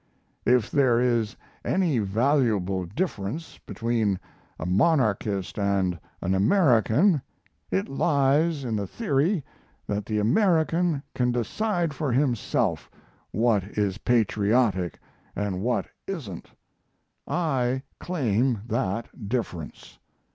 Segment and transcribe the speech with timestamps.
[0.47, 4.19] If there is any valuable difference between
[4.57, 7.21] a monarchist and an American,
[7.69, 9.45] it lies in the theory
[9.85, 12.89] that the American can decide for himself
[13.29, 14.97] what is patriotic
[15.35, 16.47] and what isn't.
[17.27, 19.99] I claim that difference.